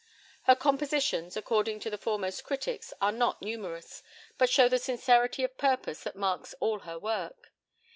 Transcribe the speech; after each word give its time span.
Her 0.45 0.55
compositions, 0.55 1.37
according 1.37 1.79
to 1.81 1.91
the 1.91 1.97
foremost 1.99 2.43
critics, 2.43 2.91
are 2.99 3.11
not 3.11 3.39
numerous, 3.39 4.01
but 4.39 4.49
show 4.49 4.67
the 4.67 4.79
sincerity 4.79 5.43
of 5.43 5.59
purpose 5.59 6.01
that 6.01 6.15
marks 6.15 6.55
all 6.59 6.79
her 6.79 6.97
work. 6.97 7.51